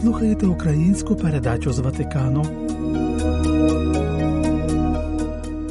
слухаєте 0.00 0.46
українську 0.46 1.16
передачу 1.16 1.72
з 1.72 1.78
Ватикану. 1.78 2.44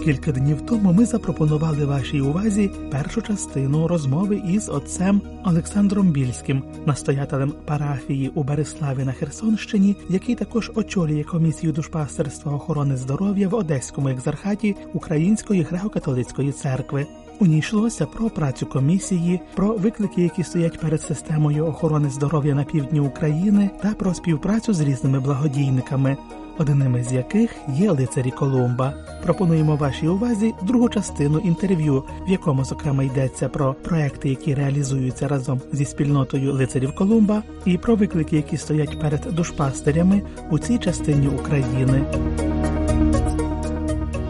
Кілька 0.03 0.31
днів 0.31 0.61
тому 0.61 0.93
ми 0.93 1.05
запропонували 1.05 1.85
вашій 1.85 2.21
увазі 2.21 2.71
першу 2.91 3.21
частину 3.21 3.87
розмови 3.87 4.41
із 4.47 4.69
отцем 4.69 5.21
Олександром 5.45 6.11
Більським, 6.11 6.63
настоятелем 6.85 7.53
парафії 7.65 8.31
у 8.35 8.43
Береславі 8.43 9.03
на 9.03 9.11
Херсонщині, 9.11 9.95
який 10.09 10.35
також 10.35 10.71
очолює 10.75 11.23
комісію 11.23 11.73
душпастерства 11.73 12.53
охорони 12.53 12.97
здоров'я 12.97 13.47
в 13.47 13.55
Одеському 13.55 14.09
екзархаті 14.09 14.75
Української 14.93 15.63
греко-католицької 15.63 16.51
церкви. 16.51 17.07
У 17.41 17.45
ній 17.45 17.57
йшлося 17.57 18.05
про 18.05 18.29
працю 18.29 18.65
комісії, 18.65 19.41
про 19.55 19.73
виклики, 19.73 20.21
які 20.21 20.43
стоять 20.43 20.79
перед 20.79 21.01
системою 21.01 21.65
охорони 21.65 22.09
здоров'я 22.09 22.55
на 22.55 22.63
півдні 22.63 22.99
України, 22.99 23.69
та 23.81 23.93
про 23.93 24.13
співпрацю 24.13 24.73
з 24.73 24.81
різними 24.81 25.19
благодійниками, 25.19 26.17
одними 26.57 27.03
з 27.03 27.13
яких 27.13 27.55
є 27.73 27.91
лицарі 27.91 28.31
Колумба. 28.31 28.93
Пропонуємо 29.23 29.75
вашій 29.75 30.07
увазі 30.07 30.53
другу 30.61 30.89
частину 30.89 31.39
інтерв'ю, 31.39 32.03
в 32.27 32.29
якому 32.29 32.65
зокрема 32.65 33.03
йдеться 33.03 33.49
про 33.49 33.73
проекти, 33.73 34.29
які 34.29 34.55
реалізуються 34.55 35.27
разом 35.27 35.61
зі 35.71 35.85
спільнотою 35.85 36.53
лицарів 36.53 36.95
Колумба, 36.95 37.43
і 37.65 37.77
про 37.77 37.95
виклики, 37.95 38.35
які 38.35 38.57
стоять 38.57 38.99
перед 39.01 39.21
душпастерями 39.31 40.21
у 40.51 40.59
цій 40.59 40.77
частині 40.77 41.27
України 41.27 42.05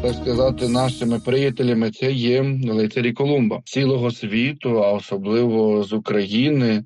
так 0.09 0.17
сказати, 0.17 0.67
нашими 0.67 1.19
приятелями 1.19 1.91
це 1.91 2.11
є 2.11 2.41
лицарі 2.63 3.13
Колумба 3.13 3.61
цілого 3.65 4.11
світу, 4.11 4.83
а 4.83 4.91
особливо 4.91 5.83
з 5.83 5.93
України, 5.93 6.83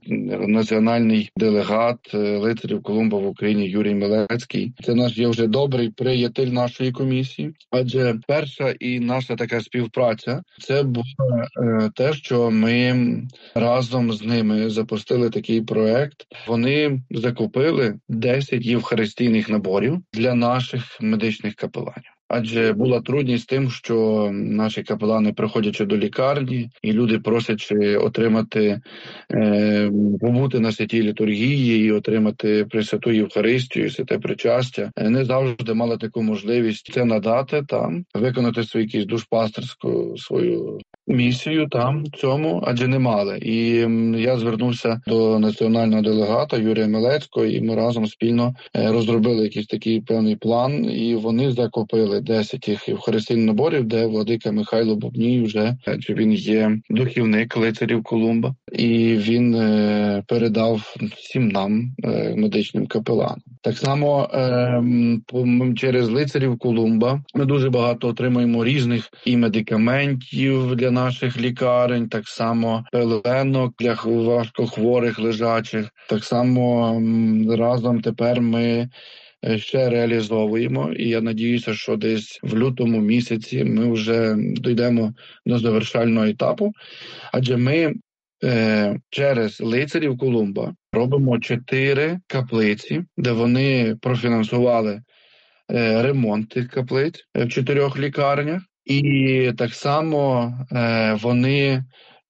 національний 0.47 1.31
делегат 1.35 1.97
е, 2.13 2.37
лицарів 2.37 2.83
Колумба 2.83 3.17
в 3.17 3.27
Україні 3.27 3.69
Юрій 3.69 3.95
Милецький. 3.95 4.73
Це 4.83 4.95
наш 4.95 5.17
є 5.17 5.27
вже 5.27 5.47
добрий 5.47 5.89
приятель 5.89 6.47
нашої 6.47 6.91
комісії. 6.91 7.53
Адже 7.71 8.15
перша 8.27 8.69
і 8.79 8.99
наша 8.99 9.35
така 9.35 9.61
співпраця 9.61 10.41
це 10.59 10.83
було 10.83 11.05
е, 11.63 11.89
те, 11.95 12.13
що 12.13 12.51
ми 12.51 13.05
разом 13.55 14.13
з 14.13 14.23
ними 14.23 14.69
запустили 14.69 15.29
такий 15.29 15.61
проект. 15.61 16.25
Вони 16.47 17.01
закупили 17.11 17.95
10 18.09 18.65
євхаристійних 18.65 19.49
наборів 19.49 19.97
для 20.13 20.33
наших 20.33 20.97
медичних 21.01 21.55
капеланів 21.55 22.13
адже 22.33 22.73
була 22.73 23.01
трудність 23.01 23.43
з 23.43 23.45
тим, 23.45 23.69
що 23.69 24.29
наші 24.33 24.83
капелани 24.83 25.33
приходячи 25.33 25.85
до 25.85 25.97
лікарні, 25.97 26.69
і 26.81 26.93
люди 26.93 27.19
просячи 27.19 27.97
отримати 27.97 28.81
е, 29.31 29.91
побути 30.21 30.59
на 30.59 30.71
святій 30.71 31.03
літургії 31.03 31.85
і 31.85 31.91
отримати 31.91 32.65
Пресвяту 32.65 33.11
Євхаристію, 33.11 33.89
святе 33.89 34.19
причастя, 34.19 34.91
е, 34.95 35.09
не 35.09 35.25
завжди 35.25 35.73
мали 35.73 35.97
таку 35.97 36.23
можливість 36.23 36.93
це 36.93 37.05
надати 37.05 37.63
там, 37.67 38.05
виконати 38.15 38.63
свою 38.63 38.85
якісь 38.85 39.05
душпастерську 39.05 40.17
свою 40.17 40.79
місію 41.07 41.67
там 41.67 42.05
цьому, 42.17 42.63
адже 42.67 42.87
не 42.87 42.99
мали. 42.99 43.39
І 43.41 43.87
я 44.21 44.37
звернувся 44.37 45.01
до 45.07 45.39
національного 45.39 46.01
делегата 46.01 46.57
Юрія 46.57 46.87
Милецького, 46.87 47.45
і 47.45 47.61
ми 47.61 47.75
разом 47.75 48.07
спільно 48.07 48.55
е, 48.75 48.91
розробили 48.91 49.43
якийсь 49.43 49.67
такий 49.67 50.01
певний 50.01 50.35
план, 50.35 50.85
і 50.85 51.15
вони 51.15 51.51
закупили 51.51 52.21
10 52.23 52.67
їх 52.67 52.89
наборів, 53.45 53.83
де 53.83 54.05
владика 54.05 54.51
Михайло 54.51 54.95
Бобній 54.95 55.41
вже 55.43 55.75
чи 55.99 56.13
він 56.13 56.33
є 56.33 56.77
духівник 56.89 57.57
лицарів 57.57 58.03
Колумба, 58.03 58.55
і 58.71 59.15
він 59.15 59.55
е, 59.55 60.23
передав 60.27 60.95
всім 61.15 61.49
нам 61.49 61.91
е, 62.03 62.35
медичним 62.37 62.87
капеланам. 62.87 63.41
Так 63.61 63.77
само 63.77 64.29
е, 64.33 64.83
через 65.75 66.09
лицарів 66.09 66.57
Колумба 66.57 67.21
ми 67.35 67.45
дуже 67.45 67.69
багато 67.69 68.07
отримуємо 68.07 68.65
різних 68.65 69.09
і 69.25 69.37
медикаментів 69.37 70.75
для 70.75 70.91
наших 70.91 71.41
лікарень, 71.41 72.09
так 72.09 72.27
само 72.27 72.83
пеленок 72.91 73.73
для 73.79 73.93
важкохворих 74.05 75.19
лежачих. 75.19 75.89
Так 76.09 76.23
само 76.23 77.01
разом 77.57 78.01
тепер 78.01 78.41
ми. 78.41 78.89
Ще 79.55 79.89
реалізовуємо, 79.89 80.91
і 80.93 81.09
я 81.09 81.21
надіюся, 81.21 81.73
що 81.73 81.95
десь 81.95 82.39
в 82.43 82.57
лютому 82.57 82.99
місяці 82.99 83.63
ми 83.63 83.91
вже 83.91 84.35
дійдемо 84.37 85.13
до 85.45 85.59
завершального 85.59 86.25
етапу, 86.25 86.71
адже 87.31 87.57
ми 87.57 87.93
е, 88.43 88.99
через 89.09 89.61
лицарів 89.61 90.17
Колумба 90.17 90.73
робимо 90.93 91.39
чотири 91.39 92.19
каплиці, 92.27 93.03
де 93.17 93.31
вони 93.31 93.95
профінансували 94.01 95.01
е, 95.71 96.03
ремонт 96.03 96.49
тих 96.49 96.69
каплиць 96.69 97.25
в 97.35 97.47
чотирьох 97.47 97.99
лікарнях. 97.99 98.61
І 98.85 99.51
так 99.57 99.73
само 99.73 100.53
е, 100.71 101.13
вони 101.21 101.83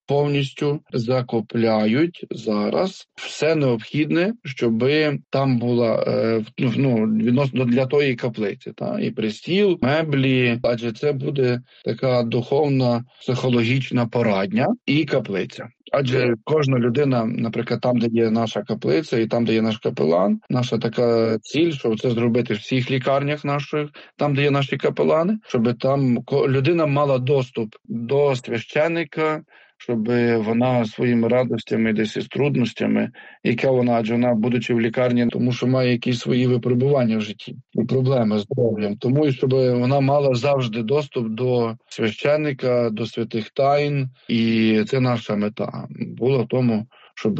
повністю 0.07 0.79
закупляють 0.93 2.25
зараз 2.31 3.07
все 3.15 3.55
необхідне, 3.55 4.33
щоб 4.43 4.85
там 5.29 5.59
була 5.59 6.03
е, 6.07 6.45
ну, 6.57 6.95
відносно 7.05 7.65
для 7.65 7.85
тої 7.85 8.15
каплиці, 8.15 8.71
та 8.75 8.99
і 8.99 9.11
пристіл, 9.11 9.79
меблі, 9.81 10.59
адже 10.63 10.91
це 10.91 11.13
буде 11.13 11.61
така 11.85 12.23
духовна 12.23 13.03
психологічна 13.21 14.05
порадня 14.05 14.67
і 14.85 15.05
каплиця. 15.05 15.67
Адже 15.95 16.35
кожна 16.43 16.79
людина, 16.79 17.25
наприклад, 17.25 17.81
там, 17.81 17.99
де 17.99 18.07
є 18.11 18.29
наша 18.29 18.63
каплиця, 18.63 19.19
і 19.19 19.27
там, 19.27 19.45
де 19.45 19.53
є 19.53 19.61
наш 19.61 19.77
капелан, 19.77 20.39
наша 20.49 20.77
така 20.77 21.37
ціль, 21.41 21.71
що 21.71 21.95
це 21.95 22.09
зробити 22.09 22.53
в 22.53 22.57
всіх 22.57 22.91
лікарнях 22.91 23.45
наших, 23.45 23.89
там, 24.17 24.35
де 24.35 24.41
є 24.41 24.51
наші 24.51 24.77
капелани, 24.77 25.37
щоб 25.47 25.77
там 25.77 26.17
людина 26.47 26.85
мала 26.85 27.17
доступ 27.17 27.75
до 27.85 28.35
священика, 28.35 29.41
щоб 29.83 30.07
вона 30.43 30.85
своїми 30.85 31.27
радостями, 31.27 31.93
десь 31.93 32.17
із 32.17 32.27
трудностями, 32.27 33.11
яка 33.43 33.71
вона 33.71 33.93
адже 33.93 34.13
вона, 34.13 34.33
будучи 34.33 34.73
в 34.73 34.81
лікарні, 34.81 35.27
тому 35.27 35.51
що 35.51 35.67
має 35.67 35.91
якісь 35.91 36.19
свої 36.19 36.47
випробування 36.47 37.17
в 37.17 37.21
житті 37.21 37.55
і 37.73 37.83
проблеми 37.83 38.39
з 38.39 38.41
здоров'ям. 38.41 38.97
Тому 38.97 39.25
і 39.25 39.31
щоб 39.31 39.49
вона 39.53 39.99
мала 39.99 40.35
завжди 40.35 40.83
доступ 40.83 41.27
до 41.27 41.75
священника, 41.87 42.89
до 42.89 43.05
святих 43.05 43.49
тайн, 43.49 44.09
і 44.27 44.83
це 44.87 44.99
наша 44.99 45.35
мета 45.35 45.87
була 45.89 46.37
в 46.37 46.47
тому, 46.47 46.87
щоб 47.15 47.39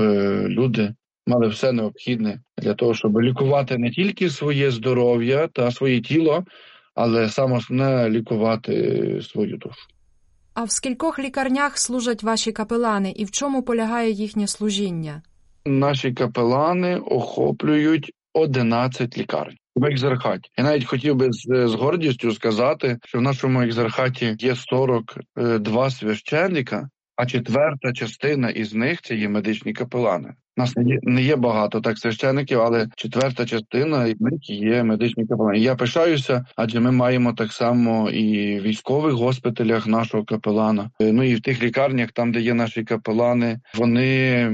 люди. 0.50 0.94
Мали 1.28 1.48
все 1.48 1.72
необхідне 1.72 2.40
для 2.58 2.74
того, 2.74 2.94
щоб 2.94 3.22
лікувати 3.22 3.78
не 3.78 3.90
тільки 3.90 4.30
своє 4.30 4.72
здоров'я 4.72 5.48
та 5.48 5.72
своє 5.72 6.02
тіло, 6.02 6.44
але 6.96 7.30
саме 7.30 7.58
основне 7.58 8.10
лікувати 8.10 9.22
свою 9.22 9.58
душу. 9.58 9.82
А 10.54 10.64
в 10.64 10.72
скількох 10.72 11.20
лікарнях 11.20 11.78
служать 11.78 12.24
ваші 12.24 12.52
капелани 12.52 13.12
і 13.12 13.26
в 13.26 13.32
чому 13.32 13.64
полягає 13.64 14.12
їхнє 14.12 14.48
служіння? 14.48 15.22
Наші 15.66 16.14
капелани 16.14 16.98
охоплюють 16.98 18.12
11 18.34 19.18
лікарень. 19.18 19.58
В 19.76 19.86
екзархаті. 19.86 20.50
Я 20.58 20.64
навіть 20.64 20.86
хотів 20.86 21.16
би 21.16 21.28
з, 21.32 21.68
з 21.68 21.74
гордістю 21.74 22.32
сказати, 22.32 22.98
що 23.06 23.18
в 23.18 23.22
нашому 23.22 23.62
екзархаті 23.62 24.36
є 24.40 24.56
42 24.56 25.90
священника, 25.90 26.90
а 27.16 27.26
четверта 27.26 27.94
частина 27.94 28.50
із 28.50 28.74
них 28.74 29.02
це 29.02 29.16
є 29.16 29.30
медичні 29.30 29.74
капелани. 29.74 30.34
Нас 30.58 30.74
не 31.04 31.22
є, 31.22 31.36
багато 31.36 31.82
так 31.82 31.98
священиків, 31.98 32.62
але 32.62 32.88
четверта 32.96 33.46
частина 33.46 34.14
є 34.48 34.84
медичні 34.84 35.26
капелани. 35.28 35.60
Я 35.60 35.76
пишаюся, 35.76 36.46
адже 36.56 36.80
ми 36.80 36.92
маємо 36.92 37.34
так 37.34 37.52
само 37.52 38.10
і 38.10 38.60
в 38.60 38.64
військових 38.64 39.14
госпіталях 39.14 39.88
нашого 39.88 40.24
капелана. 40.24 40.90
Ну 41.00 41.24
і 41.24 41.36
в 41.36 41.42
тих 41.42 41.64
лікарнях, 41.64 42.12
там 42.12 42.32
де 42.32 42.42
є 42.42 42.54
наші 42.54 42.84
капелани, 42.84 43.60
вони 43.78 44.50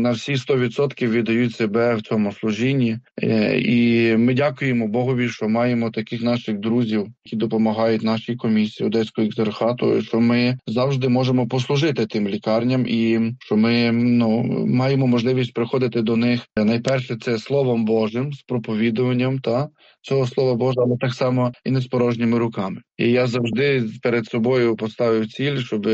на 0.00 0.10
всі 0.10 0.34
100% 0.34 1.10
віддають 1.10 1.56
себе 1.56 1.94
в 1.94 2.02
цьому 2.02 2.32
служінні. 2.32 2.98
Е, 3.22 3.58
і 3.58 4.16
ми 4.16 4.34
дякуємо 4.34 4.88
Богові, 4.88 5.28
що 5.28 5.48
маємо 5.48 5.90
таких 5.90 6.22
наших 6.22 6.58
друзів, 6.58 7.06
які 7.24 7.36
допомагають 7.36 8.02
нашій 8.02 8.36
комісії 8.36 8.86
Одеського 8.86 9.26
ексерхату, 9.26 10.02
що 10.02 10.20
ми 10.20 10.58
завжди 10.66 11.08
можемо 11.08 11.48
послужити 11.48 12.06
тим 12.06 12.28
лікарням, 12.28 12.86
і 12.86 13.20
що 13.38 13.56
ми 13.56 13.92
ну 13.92 14.42
маємо 14.66 15.06
можливість 15.06 15.37
можливість 15.38 15.54
приходити 15.54 16.02
до 16.02 16.16
них 16.16 16.46
найперше 16.56 17.16
це 17.16 17.38
словом 17.38 17.84
Божим 17.84 18.32
з 18.32 18.42
проповідуванням 18.42 19.38
та 19.38 19.68
цього 20.02 20.26
слова 20.26 20.54
Божого, 20.54 20.86
але 20.86 20.96
так 21.00 21.14
само 21.14 21.52
і 21.64 21.70
не 21.70 21.80
з 21.80 21.86
порожніми 21.86 22.38
руками. 22.38 22.80
І 22.96 23.10
я 23.10 23.26
завжди 23.26 23.84
перед 24.02 24.26
собою 24.26 24.76
поставив 24.76 25.28
ціль, 25.28 25.56
щоб 25.56 25.88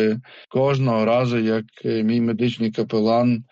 кожного 0.48 1.04
разу, 1.04 1.38
як 1.38 1.64
мій 1.84 2.20
медичний 2.20 2.70
капелан 2.70 3.44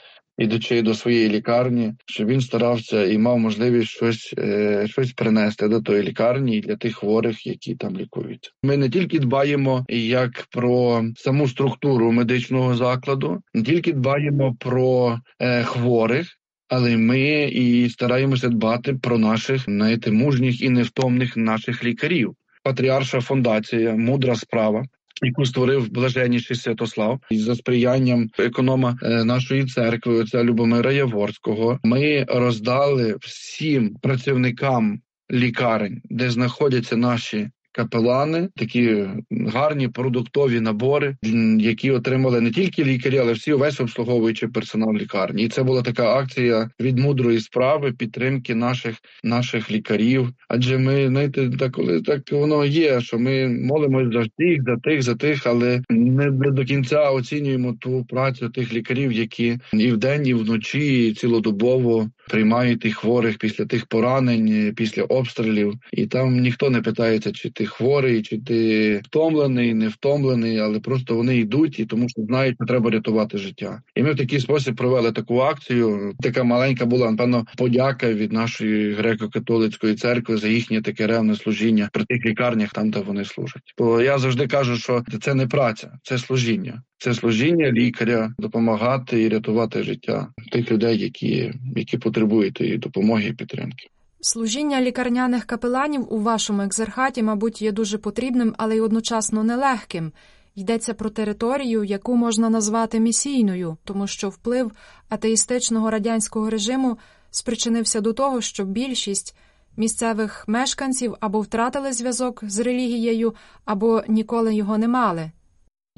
ідучи 0.43 0.83
до 0.83 0.95
своєї 0.95 1.29
лікарні, 1.29 1.95
щоб 2.07 2.29
він 2.29 2.41
старався 2.41 3.05
і 3.05 3.19
мав 3.19 3.39
можливість 3.39 3.89
щось 3.89 4.35
е, 4.39 4.87
щось 4.89 5.13
принести 5.13 5.69
до 5.69 5.81
тої 5.81 6.03
лікарні 6.03 6.61
для 6.61 6.77
тих 6.77 6.97
хворих, 6.97 7.47
які 7.47 7.75
там 7.75 7.97
лікуються. 7.97 8.51
Ми 8.63 8.77
не 8.77 8.89
тільки 8.89 9.19
дбаємо 9.19 9.85
як 9.89 10.47
про 10.51 11.05
саму 11.17 11.49
структуру 11.49 12.13
медичного 12.13 12.75
закладу, 12.75 13.43
не 13.55 13.63
тільки 13.63 13.93
дбаємо 13.93 14.57
про 14.59 15.19
е, 15.41 15.65
хворих. 15.65 16.27
але 16.69 16.97
ми 16.97 17.45
і 17.45 17.91
стараємося 17.91 18.49
дбати 18.49 18.95
про 18.95 19.19
наших 19.19 19.65
знаєте, 19.65 20.13
мужніх 20.13 20.63
і 20.63 20.69
невтомних 20.69 21.37
наших 21.37 21.85
лікарів. 21.85 22.35
Патріарша 22.65 23.21
фундація, 23.21 23.95
мудра 23.95 24.35
справа. 24.35 24.85
Яку 25.23 25.47
створив 25.47 25.91
блаженніший 25.91 26.57
Святослав. 26.57 27.21
І 27.31 27.39
за 27.39 27.55
сприянням 27.55 28.29
економа 28.39 28.99
е, 29.03 29.25
нашої 29.25 29.65
церкви, 29.65 30.15
отця 30.15 30.45
Любомира 30.45 30.93
Яворського, 30.93 31.81
ми 31.83 32.25
роздали 32.29 33.17
всім 33.21 33.97
працівникам 34.03 35.01
лікарень, 35.31 36.01
де 36.05 36.31
знаходяться 36.31 36.97
наші 36.97 37.51
капелани, 37.73 38.49
такі 38.57 39.05
гарні 39.31 39.89
продуктові 39.89 40.61
набори, 40.61 41.17
які 41.59 41.91
отримали 41.91 42.41
не 42.41 42.51
тільки 42.51 42.85
лікарі, 42.85 43.19
але 43.19 43.33
всі 43.33 43.53
увесь 43.53 43.81
обслуговуючий 43.81 44.49
персонал 44.49 44.95
лікарні. 44.95 45.43
І 45.45 45.49
це 45.49 45.63
була 45.63 45.83
така 45.83 46.15
акція 46.15 46.71
від 46.81 46.99
мудрої 46.99 47.41
справи 47.41 47.93
підтримки 47.93 48.55
наших 48.55 48.97
наших 49.25 49.71
лікарів. 49.71 50.29
Адже 50.49 50.79
ми 50.79 51.09
знаєте, 51.09 51.51
так 51.59 51.73
коли 51.73 52.03
так 52.03 52.33
воно 52.33 52.65
є, 52.65 53.01
що 53.01 53.19
ми 53.19 53.49
молимось 53.49 54.13
за 54.13 54.21
всіх, 54.21 54.63
за 54.63 54.77
тих, 54.77 55.03
за 55.03 55.15
тих, 55.15 55.47
але 55.47 55.83
не 55.91 56.31
до 56.31 56.65
кінця 56.65 57.11
оцінюємо 57.11 57.77
ту 57.81 58.05
працю 58.09 58.49
тих 58.49 58.75
лікарів, 58.75 59.13
які 59.13 59.59
і 59.73 59.93
вдень, 59.93 60.27
і 60.27 60.35
вночі 60.35 61.09
і 61.09 61.15
цілодобово 61.15 62.11
приймають 62.29 62.81
тих 62.81 62.97
хворих 62.97 63.39
після 63.39 63.65
тих 63.65 63.87
поранень, 63.87 64.73
після 64.77 65.03
обстрілів, 65.03 65.75
і 65.93 66.07
там 66.07 66.41
ніхто 66.41 66.71
не 66.71 66.81
питається, 66.81 67.33
чи 67.33 67.51
ти 67.51 67.67
хворий, 67.67 68.23
чи 68.23 68.39
ти 68.39 69.01
втомлений, 69.05 69.75
не 69.75 69.89
втомлений, 69.89 70.59
але 70.59 70.81
просто 70.81 71.15
вони 71.15 71.37
йдуть 71.37 71.79
і 71.81 71.87
тому, 71.87 72.09
що 72.09 72.23
знають, 72.23 72.55
що 72.55 72.67
треба 72.67 72.91
рятувати 72.91 73.39
життя. 73.39 73.83
І 73.95 74.03
ми 74.03 74.13
в 74.13 74.17
такий 74.17 74.41
спосіб 74.41 74.77
провели 74.77 75.13
таку 75.13 75.39
акцію. 75.39 76.15
Така 76.21 76.45
маленька 76.45 76.87
була 76.87 77.11
напевно 77.11 77.47
подяка 77.57 78.13
від 78.13 78.33
нашої 78.33 78.95
греко-католицької 78.95 79.95
церкви 79.95 80.37
за 80.37 80.49
їхнє 80.49 80.83
таке 80.83 81.07
ревне 81.07 81.37
служіння 81.37 81.89
при 81.93 82.05
тих 82.05 82.27
лікарнях, 82.27 82.73
там 82.73 82.91
де 82.91 83.01
вони 83.01 83.25
служать. 83.25 83.75
Бо 83.79 84.01
я 84.01 84.19
завжди 84.19 84.47
кажу, 84.47 84.77
що 84.77 85.03
це 85.23 85.35
не 85.35 85.47
праця, 85.47 85.93
це 86.03 86.19
служіння. 86.19 86.83
Це 87.03 87.15
служіння 87.15 87.73
лікаря 87.73 88.35
допомагати 88.39 89.23
і 89.23 89.29
рятувати 89.29 89.83
життя 89.83 90.29
тих 90.53 90.71
людей, 90.71 90.99
які 90.99 91.53
які 91.77 91.99
потребують 91.99 92.61
і 92.61 92.79
допомоги 92.79 93.25
і 93.29 93.33
підтримки. 93.33 93.89
Служіння 94.21 94.81
лікарняних 94.81 95.45
капеланів 95.45 96.15
у 96.15 96.19
вашому 96.19 96.63
екзархаті, 96.63 97.23
мабуть, 97.23 97.63
є 97.63 97.73
дуже 97.73 97.99
потрібним, 97.99 98.55
але 98.59 98.77
й 98.77 98.81
одночасно 98.81 99.45
нелегким. 99.45 100.13
Йдеться 100.55 100.95
про 100.95 101.11
територію, 101.11 101.85
яку 101.85 102.17
можна 102.17 102.51
назвати 102.51 103.01
місійною, 103.01 103.77
тому 103.85 104.07
що 104.07 104.29
вплив 104.29 104.73
атеїстичного 105.09 105.91
радянського 105.91 106.51
режиму 106.51 106.99
спричинився 107.31 108.01
до 108.01 108.13
того, 108.13 108.41
що 108.41 108.65
більшість 108.65 109.37
місцевих 109.77 110.45
мешканців 110.49 111.15
або 111.21 111.41
втратили 111.41 111.93
зв'язок 111.93 112.41
з 112.43 112.59
релігією, 112.59 113.35
або 113.65 114.03
ніколи 114.09 114.55
його 114.55 114.79
не 114.79 114.89
мали. 114.89 115.31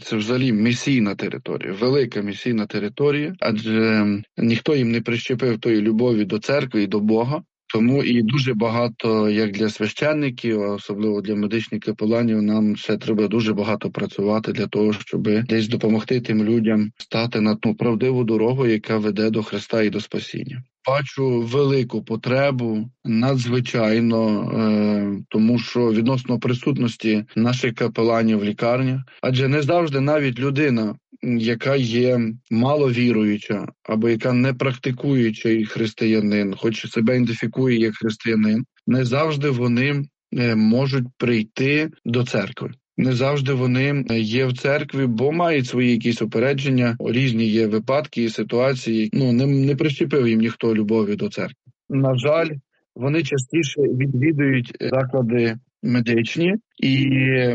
Це 0.02 0.16
взагалі 0.16 0.52
місійна 0.52 1.14
територія, 1.14 1.72
велика 1.72 2.20
місійна 2.20 2.66
територія, 2.66 3.34
адже 3.40 4.06
ніхто 4.36 4.76
їм 4.76 4.90
не 4.90 5.00
прищепив 5.00 5.60
тої 5.60 5.80
любові 5.80 6.24
до 6.24 6.38
церкви 6.38 6.82
і 6.82 6.86
до 6.86 7.00
Бога. 7.00 7.42
Тому 7.74 8.02
і 8.02 8.22
дуже 8.22 8.54
багато, 8.54 9.30
як 9.30 9.52
для 9.52 9.68
священників, 9.68 10.60
особливо 10.60 11.20
для 11.20 11.34
медичних 11.34 11.80
капеланів, 11.80 12.42
нам 12.42 12.76
ще 12.76 12.96
треба 12.96 13.28
дуже 13.28 13.52
багато 13.52 13.90
працювати 13.90 14.52
для 14.52 14.66
того, 14.66 14.92
щоб 14.92 15.28
десь 15.44 15.68
допомогти 15.68 16.20
тим 16.20 16.44
людям 16.44 16.90
стати 16.98 17.40
на 17.40 17.54
ту 17.54 17.74
правдиву 17.74 18.24
дорогу, 18.24 18.66
яка 18.66 18.98
веде 18.98 19.30
до 19.30 19.42
Христа 19.42 19.82
і 19.82 19.90
до 19.90 20.00
спасіння. 20.00 20.62
Бачу 20.88 21.40
велику 21.40 22.04
потребу 22.04 22.90
надзвичайно, 23.04 24.50
е, 24.52 25.24
тому 25.28 25.58
що 25.58 25.92
відносно 25.92 26.38
присутності 26.38 27.24
наших 27.36 27.74
капеланів 27.74 28.38
в 28.38 28.44
лікарнях, 28.44 29.00
адже 29.22 29.48
не 29.48 29.62
завжди 29.62 30.00
навіть 30.00 30.38
людина, 30.38 30.94
яка 31.38 31.76
є 31.76 32.20
маловіруюча 32.50 33.66
або 33.82 34.08
яка 34.08 34.32
не 34.32 34.54
практикуючий 34.54 35.64
християнин, 35.64 36.54
хоч 36.56 36.90
себе 36.90 37.16
ідентифікує 37.16 37.78
як 37.78 37.94
християнин, 37.94 38.64
не 38.86 39.04
завжди 39.04 39.50
вони 39.50 40.04
е, 40.32 40.54
можуть 40.54 41.06
прийти 41.18 41.90
до 42.04 42.24
церкви. 42.24 42.70
Не 42.96 43.12
завжди 43.12 43.52
вони 43.52 44.04
є 44.10 44.46
в 44.46 44.58
церкві, 44.58 45.06
бо 45.06 45.32
мають 45.32 45.66
свої 45.66 45.90
якісь 45.90 46.22
упередження. 46.22 46.96
Різні 47.00 47.46
є 47.46 47.66
випадки 47.66 48.24
і 48.24 48.28
ситуації. 48.28 49.10
Ну 49.12 49.32
не 49.32 49.46
не 49.46 49.76
прищепив 49.76 50.28
їм 50.28 50.40
ніхто 50.40 50.74
любові 50.74 51.16
до 51.16 51.28
церкви. 51.28 51.72
На 51.88 52.16
жаль, 52.16 52.50
вони 52.94 53.22
частіше 53.22 53.80
відвідують 53.80 54.76
заклади 54.80 55.56
медичні, 55.84 56.54
і 56.82 57.08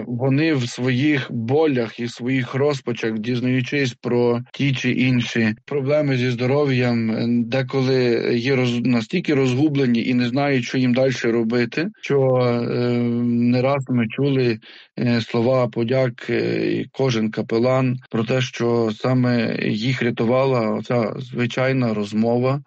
вони 0.08 0.54
в 0.54 0.70
своїх 0.70 1.32
болях 1.32 2.00
і 2.00 2.08
своїх 2.08 2.54
розпачах, 2.54 3.20
дізнаючись 3.20 3.94
про 3.94 4.40
ті 4.54 4.74
чи 4.74 4.92
інші 4.92 5.56
проблеми 5.66 6.18
зі 6.18 6.30
здоров'ям, 6.30 7.12
деколи 7.44 8.32
є 8.36 8.56
роз 8.56 8.80
настільки 8.80 9.34
розгублені 9.34 10.06
і 10.06 10.14
не 10.14 10.28
знають, 10.28 10.66
що 10.66 10.78
їм 10.78 10.94
далі 10.94 11.14
робити. 11.24 11.88
Що 12.02 12.22
е, 12.22 12.78
не 13.24 13.62
раз 13.62 13.86
ми 13.90 14.08
чули 14.08 14.60
е, 15.00 15.22
слова 15.22 15.68
подяк, 15.68 16.30
е, 16.30 16.86
кожен 16.92 17.32
капелан 17.32 17.98
про 18.12 18.24
те, 18.24 18.42
що 18.42 18.92
саме 18.96 19.58
їх 19.66 20.02
рятувала 20.02 20.70
оця 20.70 21.14
звичайна 21.18 21.94
розмова 21.94 22.62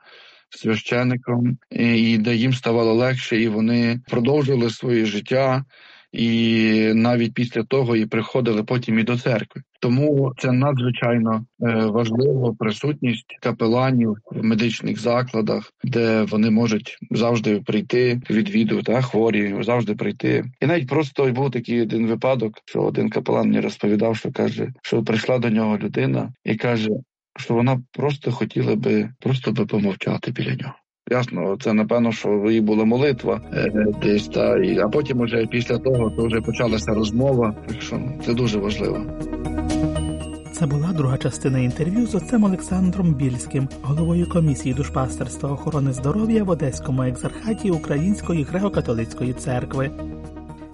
священником, 0.56 1.58
і 1.70 2.18
де 2.18 2.34
їм 2.34 2.52
ставало 2.52 2.94
легше, 2.94 3.42
і 3.42 3.48
вони 3.48 4.00
продовжили 4.08 4.70
своє 4.70 5.04
життя. 5.04 5.64
І 6.12 6.92
навіть 6.94 7.34
після 7.34 7.62
того 7.62 7.96
і 7.96 8.06
приходили 8.06 8.62
потім 8.62 8.98
і 8.98 9.02
до 9.02 9.18
церкви. 9.18 9.62
Тому 9.80 10.32
це 10.38 10.52
надзвичайно 10.52 11.44
е, 11.62 11.74
важливо 11.86 12.54
присутність 12.58 13.36
капеланів 13.40 14.16
в 14.30 14.44
медичних 14.44 15.00
закладах, 15.00 15.72
де 15.84 16.22
вони 16.22 16.50
можуть 16.50 16.98
завжди 17.10 17.60
прийти, 17.60 18.20
відвідувати 18.30 18.92
а 18.92 19.02
хворі, 19.02 19.56
завжди 19.62 19.94
прийти. 19.94 20.44
І 20.60 20.66
навіть 20.66 20.88
просто 20.88 21.32
був 21.32 21.50
такий 21.50 21.82
один 21.82 22.06
випадок, 22.06 22.54
що 22.64 22.82
один 22.82 23.10
капелан 23.10 23.48
мені 23.48 23.60
розповідав, 23.60 24.16
що 24.16 24.32
каже, 24.32 24.72
що 24.82 25.02
прийшла 25.02 25.38
до 25.38 25.48
нього 25.48 25.78
людина 25.78 26.32
і 26.44 26.54
каже: 26.54 26.90
що 27.36 27.54
вона 27.54 27.82
просто 27.92 28.32
хотіла 28.32 28.76
би 28.76 29.10
просто 29.20 29.52
би 29.52 29.66
помовчати 29.66 30.30
біля 30.30 30.54
нього. 30.54 30.74
Ясно, 31.10 31.56
це 31.60 31.72
напевно, 31.72 32.12
що 32.12 32.28
її 32.28 32.60
була 32.60 32.84
молитва 32.84 33.40
е, 33.52 33.72
десь 34.02 34.28
та 34.28 34.56
і 34.58 34.78
а 34.78 34.88
потім, 34.88 35.20
уже 35.20 35.46
після 35.46 35.78
того, 35.78 36.10
то 36.10 36.26
вже 36.26 36.40
почалася 36.40 36.94
розмова. 36.94 37.54
Так 37.68 37.82
що 37.82 38.00
це 38.26 38.34
дуже 38.34 38.58
важливо. 38.58 39.06
Це 40.52 40.66
була 40.66 40.92
друга 40.92 41.18
частина 41.18 41.58
інтерв'ю 41.58 42.06
з 42.06 42.14
отцем 42.14 42.44
Олександром 42.44 43.14
Більським, 43.14 43.68
головою 43.82 44.28
комісії 44.28 44.74
душпастерства 44.74 45.50
охорони 45.50 45.92
здоров'я 45.92 46.44
в 46.44 46.48
Одеському 46.48 47.02
екзархаті 47.02 47.70
Української 47.70 48.44
греко-католицької 48.44 49.34
церкви. 49.34 49.90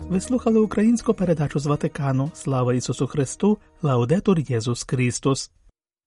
Ви 0.08 0.20
слухали 0.20 0.60
українську 0.60 1.14
передачу 1.14 1.58
з 1.58 1.66
Ватикану. 1.66 2.30
Слава 2.34 2.74
Ісусу 2.74 3.06
Христу! 3.06 3.58
Лаудетур 3.82 4.38
Єсус 4.40 4.84
Христос! 4.84 5.50